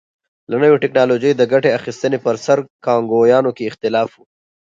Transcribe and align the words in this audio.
له 0.49 0.55
نوې 0.63 0.81
ټکنالوژۍ 0.83 1.31
د 1.35 1.41
ګټې 1.51 1.69
اخیستنې 1.79 2.17
پر 2.25 2.35
سر 2.45 2.57
کانګویانو 2.85 3.51
کې 3.57 3.69
اختلاف 3.71 4.09
و. 4.15 4.19